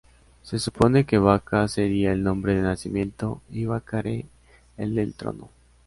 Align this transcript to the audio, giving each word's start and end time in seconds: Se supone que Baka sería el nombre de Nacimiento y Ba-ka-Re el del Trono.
Se 0.41 0.57
supone 0.57 1.05
que 1.05 1.19
Baka 1.19 1.67
sería 1.67 2.11
el 2.11 2.23
nombre 2.23 2.55
de 2.55 2.63
Nacimiento 2.63 3.43
y 3.51 3.65
Ba-ka-Re 3.65 4.25
el 4.77 4.95
del 4.95 5.13
Trono. 5.13 5.51